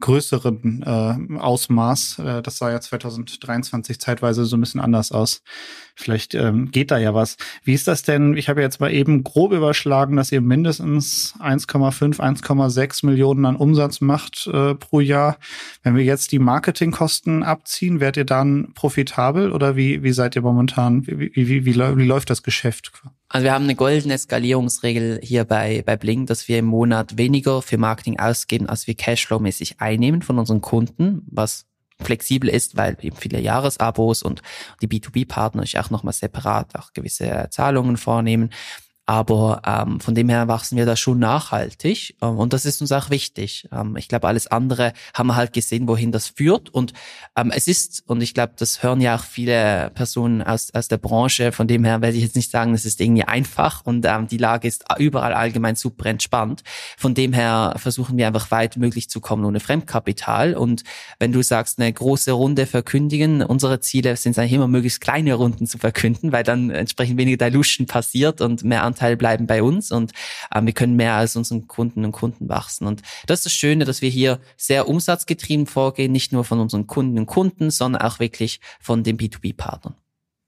[0.00, 2.18] größeren äh, Ausmaß.
[2.18, 5.42] Äh, das sah ja 2023 zeitweise so ein bisschen anders aus.
[5.94, 7.36] Vielleicht ähm, geht da ja was.
[7.62, 8.36] Wie ist das denn?
[8.36, 14.00] Ich habe jetzt mal eben grob überschlagen, dass ihr mindestens 1,5, 1,6 Millionen an Umsatz
[14.00, 15.38] macht äh, pro Jahr.
[15.84, 20.42] Wenn wir jetzt die Marketingkosten abziehen, werdet ihr dann profitabel oder wie, wie seid ihr
[20.42, 21.06] momentan?
[21.06, 22.90] Wie, wie, wie, wie, wie läuft das Geschäft?
[23.34, 27.62] Also wir haben eine goldene Skalierungsregel hier bei, bei Blink, dass wir im Monat weniger
[27.62, 31.66] für Marketing ausgeben, als wir Cashflow-mäßig einnehmen von unseren Kunden, was
[32.00, 34.40] flexibel ist, weil eben viele Jahresabos und
[34.82, 38.50] die B2B-Partner ich auch nochmal separat auch gewisse Zahlungen vornehmen.
[39.06, 42.90] Aber ähm, von dem her wachsen wir da schon nachhaltig ähm, und das ist uns
[42.90, 43.68] auch wichtig.
[43.70, 46.70] Ähm, ich glaube, alles andere haben wir halt gesehen, wohin das führt.
[46.70, 46.94] Und
[47.36, 50.96] ähm, es ist, und ich glaube, das hören ja auch viele Personen aus, aus der
[50.96, 54.26] Branche, von dem her werde ich jetzt nicht sagen, es ist irgendwie einfach und ähm,
[54.26, 56.62] die Lage ist überall allgemein super entspannt.
[56.96, 60.54] Von dem her versuchen wir einfach weit möglich zu kommen ohne Fremdkapital.
[60.54, 60.82] Und
[61.18, 65.66] wenn du sagst, eine große Runde verkündigen, unsere Ziele sind eigentlich immer möglichst kleine Runden
[65.66, 70.12] zu verkünden, weil dann entsprechend weniger Dilution passiert und mehr Anteil bleiben bei uns und
[70.54, 72.86] ähm, wir können mehr als unseren Kunden und Kunden wachsen.
[72.86, 76.86] Und das ist das Schöne, dass wir hier sehr umsatzgetrieben vorgehen, nicht nur von unseren
[76.86, 79.96] Kunden und Kunden, sondern auch wirklich von den B2B-Partnern.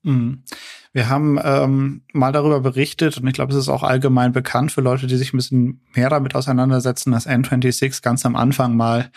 [0.05, 0.45] Mhm.
[0.93, 4.81] Wir haben ähm, mal darüber berichtet und ich glaube, es ist auch allgemein bekannt für
[4.81, 9.11] Leute, die sich ein bisschen mehr damit auseinandersetzen, dass N26 ganz am Anfang mal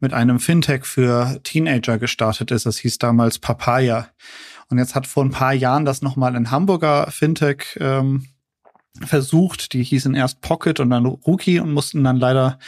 [0.00, 2.66] mit einem Fintech für Teenager gestartet ist.
[2.66, 4.08] Das hieß damals Papaya.
[4.68, 8.26] Und jetzt hat vor ein paar Jahren das nochmal ein Hamburger Fintech ähm,
[9.00, 9.72] versucht.
[9.72, 12.58] Die hießen erst Pocket und dann Rookie und mussten dann leider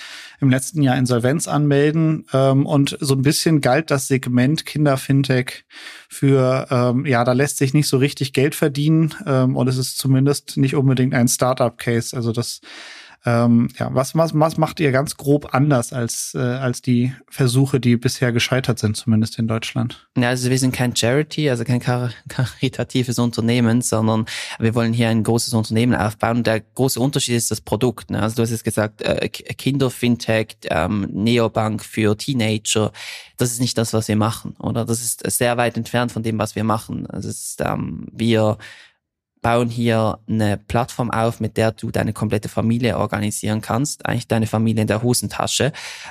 [0.40, 2.26] im letzten Jahr Insolvenz anmelden.
[2.32, 5.64] Ähm, und so ein bisschen galt das Segment Kinder-Fintech
[6.08, 9.14] für, ähm, ja, da lässt sich nicht so richtig Geld verdienen.
[9.24, 12.16] Ähm, und es ist zumindest nicht unbedingt ein Startup-Case.
[12.16, 12.60] Also das
[13.26, 17.80] ähm, ja, was, was, was macht ihr ganz grob anders als, äh, als die Versuche,
[17.80, 20.08] die bisher gescheitert sind, zumindest in Deutschland?
[20.16, 24.26] Ja, also wir sind kein Charity, also kein kar karitatives Unternehmen, sondern
[24.60, 26.44] wir wollen hier ein großes Unternehmen aufbauen.
[26.44, 28.10] Der große Unterschied ist das Produkt.
[28.10, 28.22] Ne?
[28.22, 32.92] Also du hast jetzt gesagt, äh, Kinder-Fintech, ähm, Neobank für Teenager.
[33.38, 34.84] Das ist nicht das, was wir machen, oder?
[34.84, 37.08] Das ist sehr weit entfernt von dem, was wir machen.
[37.08, 38.56] Also es ist, ähm, wir
[39.46, 44.48] bauen hier eine Plattform auf, mit der du deine komplette Familie organisieren kannst, eigentlich deine
[44.48, 45.70] Familie in der Hosentasche.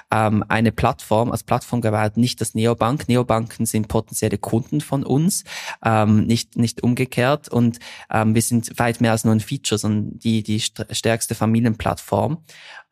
[0.09, 3.09] Ähm, eine Plattform, als Plattform gebaut, nicht das Neobank.
[3.09, 5.43] Neobanken sind potenzielle Kunden von uns,
[5.83, 7.49] ähm, nicht, nicht umgekehrt.
[7.49, 12.37] Und ähm, wir sind weit mehr als nur ein Feature, sondern die, die stärkste Familienplattform.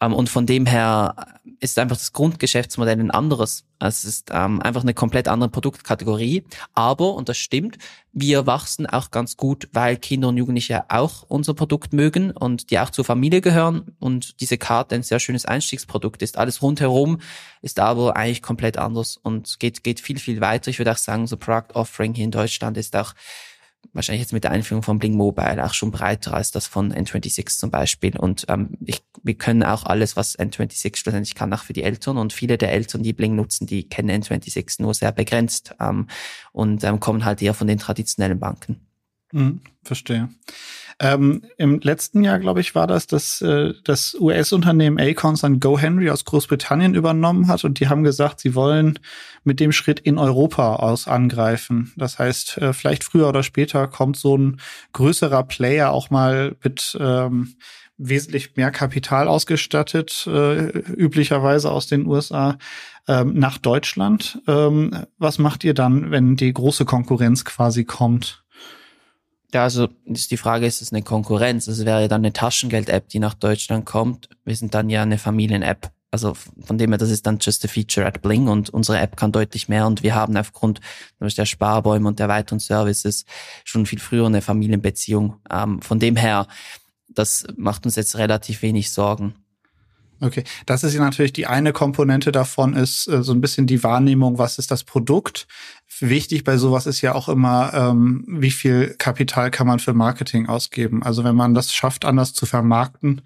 [0.01, 3.65] Ähm, und von dem her ist einfach das Grundgeschäftsmodell ein anderes.
[3.79, 6.45] Es ist ähm, einfach eine komplett andere Produktkategorie.
[6.73, 7.77] Aber, und das stimmt,
[8.13, 12.79] wir wachsen auch ganz gut, weil Kinder und Jugendliche auch unser Produkt mögen und die
[12.79, 16.37] auch zur Familie gehören und diese Karte ein sehr schönes Einstiegsprodukt ist.
[16.37, 17.19] Alles rundherum
[17.61, 20.69] ist aber eigentlich komplett anders und geht, geht viel, viel weiter.
[20.69, 23.13] Ich würde auch sagen, so Product Offering hier in Deutschland ist auch
[23.91, 27.57] wahrscheinlich jetzt mit der Einführung von Bling Mobile auch schon breiter als das von N26
[27.57, 28.17] zum Beispiel.
[28.17, 32.17] Und ähm, ich, wir können auch alles, was N26 schlussendlich kann, auch für die Eltern.
[32.17, 36.07] Und viele der Eltern, die Bling nutzen, die kennen N26 nur sehr begrenzt ähm,
[36.51, 38.79] und ähm, kommen halt eher von den traditionellen Banken.
[39.31, 40.29] Mhm, verstehe.
[40.99, 46.09] Ähm, Im letzten Jahr, glaube ich, war das, dass äh, das US-Unternehmen Acorns dann GoHenry
[46.09, 48.99] aus Großbritannien übernommen hat und die haben gesagt, sie wollen
[49.43, 51.91] mit dem Schritt in Europa aus angreifen.
[51.97, 54.59] Das heißt, äh, vielleicht früher oder später kommt so ein
[54.93, 57.55] größerer Player auch mal mit ähm,
[57.97, 62.57] wesentlich mehr Kapital ausgestattet, äh, üblicherweise aus den USA,
[63.07, 64.41] ähm, nach Deutschland.
[64.47, 68.42] Ähm, was macht ihr dann, wenn die große Konkurrenz quasi kommt?
[69.53, 71.67] Ja, also ist die Frage, ist es eine Konkurrenz?
[71.67, 74.27] Es wäre dann eine Taschengeld-App, die nach Deutschland kommt.
[74.45, 75.91] Wir sind dann ja eine Familien-App.
[76.09, 79.15] Also von dem her, das ist dann just a feature at Bling und unsere App
[79.15, 80.79] kann deutlich mehr und wir haben aufgrund
[81.19, 83.25] der Sparbäume und der weiteren Services
[83.63, 85.37] schon viel früher eine Familienbeziehung.
[85.51, 86.47] Ähm, von dem her,
[87.07, 89.35] das macht uns jetzt relativ wenig Sorgen.
[90.23, 93.83] Okay, das ist ja natürlich die eine Komponente davon, ist äh, so ein bisschen die
[93.83, 95.47] Wahrnehmung, was ist das Produkt.
[95.99, 100.47] Wichtig bei sowas ist ja auch immer, ähm, wie viel Kapital kann man für Marketing
[100.47, 101.03] ausgeben.
[101.03, 103.21] Also wenn man das schafft, anders zu vermarkten,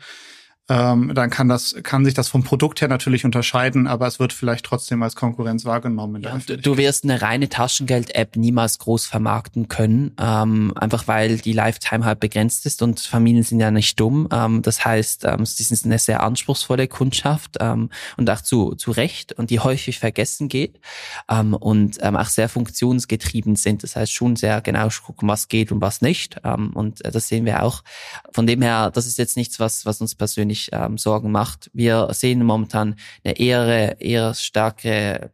[0.70, 4.34] ähm, dann kann das, kann sich das vom Produkt her natürlich unterscheiden, aber es wird
[4.34, 6.22] vielleicht trotzdem als Konkurrenz wahrgenommen.
[6.22, 12.04] Ja, du wirst eine reine Taschengeld-App niemals groß vermarkten können, ähm, einfach weil die Lifetime
[12.04, 14.28] halt begrenzt ist und Familien sind ja nicht dumm.
[14.32, 18.92] Ähm, das heißt, ähm, sie sind eine sehr anspruchsvolle Kundschaft ähm, und auch zu, zu
[18.92, 20.82] Recht und die häufig vergessen geht
[21.30, 23.84] ähm, und ähm, auch sehr funktionsgetrieben sind.
[23.84, 26.38] Das heißt schon sehr genau gucken, was geht und was nicht.
[26.44, 27.84] Ähm, und äh, das sehen wir auch.
[28.32, 31.70] Von dem her, das ist jetzt nichts, was, was uns persönlich ähm, Sorgen macht.
[31.74, 35.32] Wir sehen momentan eine eher, eher starke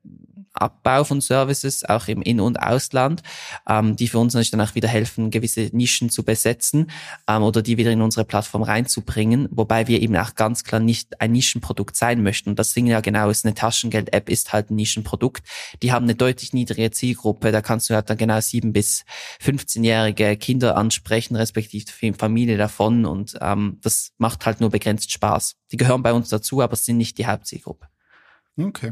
[0.54, 3.24] Abbau von Services, auch im In- und Ausland,
[3.68, 6.92] ähm, die für uns natürlich dann auch wieder helfen, gewisse Nischen zu besetzen
[7.28, 11.20] ähm, oder die wieder in unsere Plattform reinzubringen, wobei wir eben auch ganz klar nicht
[11.20, 12.52] ein Nischenprodukt sein möchten.
[12.52, 15.44] Und das Ding ja genau ist, eine Taschengeld-App ist halt ein Nischenprodukt.
[15.82, 19.06] Die haben eine deutlich niedrige Zielgruppe, da kannst du halt dann genau sieben bis
[19.44, 25.56] 15-jährige Kinder ansprechen, respektive Familie davon und ähm, das macht halt nur begrenzt Spaß.
[25.72, 27.93] Die gehören bei uns dazu, aber sind nicht die Hauptzielgruppe.
[28.56, 28.92] Okay.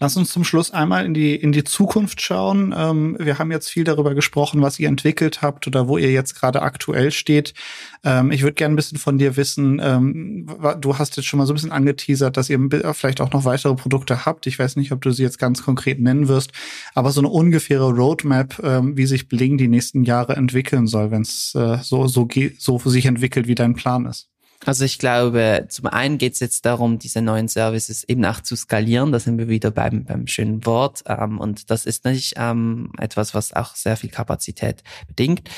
[0.00, 2.74] Lass uns zum Schluss einmal in die, in die Zukunft schauen.
[2.76, 6.34] Ähm, wir haben jetzt viel darüber gesprochen, was ihr entwickelt habt oder wo ihr jetzt
[6.34, 7.54] gerade aktuell steht.
[8.02, 10.48] Ähm, ich würde gerne ein bisschen von dir wissen, ähm,
[10.80, 12.58] du hast jetzt schon mal so ein bisschen angeteasert, dass ihr
[12.94, 14.48] vielleicht auch noch weitere Produkte habt.
[14.48, 16.50] Ich weiß nicht, ob du sie jetzt ganz konkret nennen wirst,
[16.96, 21.22] aber so eine ungefähre Roadmap, ähm, wie sich Bling die nächsten Jahre entwickeln soll, wenn
[21.22, 22.26] es äh, so, so,
[22.58, 24.30] so sich entwickelt, wie dein Plan ist.
[24.64, 28.56] Also ich glaube, zum einen geht es jetzt darum, diese neuen Services eben auch zu
[28.56, 29.12] skalieren.
[29.12, 31.02] Da sind wir wieder beim, beim schönen Wort.
[31.06, 35.48] Ähm, und das ist nicht ähm, etwas, was auch sehr viel Kapazität bedingt.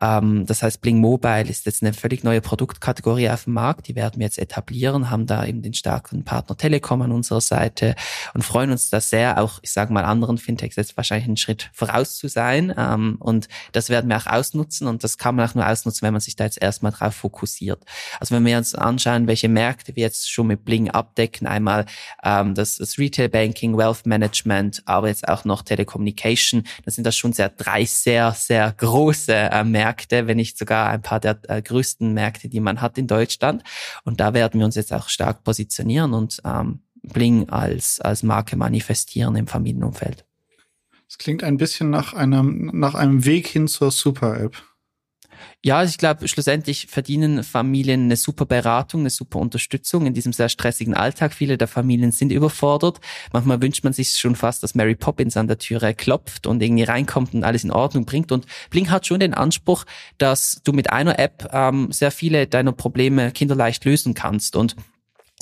[0.00, 3.88] Ähm, das heißt, Bling Mobile ist jetzt eine völlig neue Produktkategorie auf dem Markt.
[3.88, 7.94] Die werden wir jetzt etablieren, haben da eben den starken Partner Telekom an unserer Seite
[8.34, 11.70] und freuen uns da sehr, auch, ich sage mal, anderen Fintechs jetzt wahrscheinlich einen Schritt
[11.72, 12.74] voraus zu sein.
[12.76, 14.88] Ähm, und das werden wir auch ausnutzen.
[14.88, 17.84] Und das kann man auch nur ausnutzen, wenn man sich da jetzt erstmal drauf fokussiert.
[18.20, 21.46] Also wenn wir uns anschauen, welche Märkte wir jetzt schon mit Bling abdecken.
[21.46, 21.86] Einmal
[22.24, 26.64] ähm, das, das Retail Banking, Wealth Management, aber jetzt auch noch Telecommunication.
[26.84, 31.02] Das sind das schon sehr drei sehr, sehr große äh, Märkte, wenn nicht sogar ein
[31.02, 33.62] paar der äh, größten Märkte, die man hat in Deutschland.
[34.04, 38.56] Und da werden wir uns jetzt auch stark positionieren und ähm, Bling als, als Marke
[38.56, 40.24] manifestieren im Familienumfeld.
[41.06, 44.62] Das klingt ein bisschen nach einem, nach einem Weg hin zur Super-App.
[45.64, 50.48] Ja, ich glaube, schlussendlich verdienen Familien eine super Beratung, eine super Unterstützung in diesem sehr
[50.48, 51.34] stressigen Alltag.
[51.34, 53.00] Viele der Familien sind überfordert.
[53.32, 56.84] Manchmal wünscht man sich schon fast, dass Mary Poppins an der Türe klopft und irgendwie
[56.84, 58.32] reinkommt und alles in Ordnung bringt.
[58.32, 59.84] Und Blink hat schon den Anspruch,
[60.18, 64.56] dass du mit einer App ähm, sehr viele deiner Probleme kinderleicht lösen kannst.
[64.56, 64.76] Und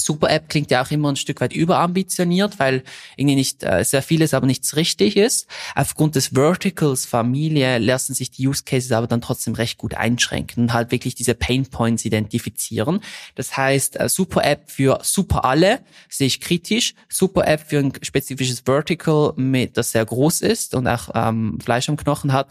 [0.06, 2.84] Super App klingt ja auch immer ein Stück weit überambitioniert, weil
[3.16, 5.48] irgendwie nicht äh, sehr vieles, aber nichts richtig ist.
[5.74, 10.64] Aufgrund des Verticals Familie lassen sich die Use Cases aber dann trotzdem recht gut einschränken
[10.64, 13.00] und halt wirklich diese Pain Points identifizieren.
[13.34, 16.94] Das heißt, äh, Super App für super alle sehe ich kritisch.
[17.08, 21.88] Super App für ein spezifisches Vertical, mit, das sehr groß ist und auch ähm, Fleisch
[21.88, 22.48] am Knochen hat,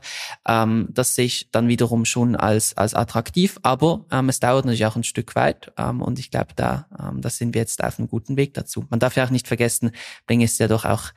[0.47, 3.59] ähm, das sehe ich dann wiederum schon als als attraktiv.
[3.63, 7.21] Aber ähm, es dauert natürlich auch ein Stück weit ähm, und ich glaube, da ähm,
[7.21, 8.85] das sind wir jetzt auf einem guten Weg dazu.
[8.89, 9.91] Man darf ja auch nicht vergessen,
[10.27, 11.11] Bling ist ja doch auch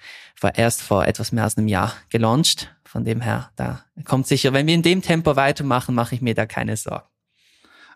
[0.54, 2.74] erst vor etwas mehr als einem Jahr gelauncht.
[2.84, 6.34] Von dem her, da kommt sicher, wenn wir in dem Tempo weitermachen, mache ich mir
[6.34, 7.06] da keine Sorgen.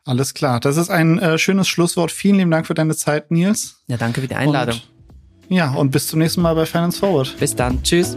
[0.05, 0.61] Alles klar.
[0.61, 2.11] Das ist ein äh, schönes Schlusswort.
[2.11, 3.83] Vielen lieben Dank für deine Zeit, Nils.
[3.87, 4.81] Ja, danke für die Einladung.
[5.49, 7.37] Und, ja, und bis zum nächsten Mal bei Finance Forward.
[7.38, 7.83] Bis dann.
[7.83, 8.16] Tschüss.